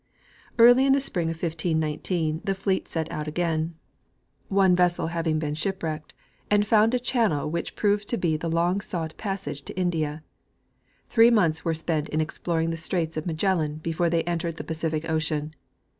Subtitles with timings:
[0.57, 3.75] Early in the spring of 1519 the fleet set out again,
[4.47, 5.13] one vessel The Voyage of Magellan.
[5.13, 6.13] 11 having been shipwrecked,
[6.49, 10.23] and found a channel which proved to be the long sought passage to India.
[11.07, 15.07] Three months were spent in exploring the straits of Magellan before they entered the Pacific
[15.07, 15.53] ocean.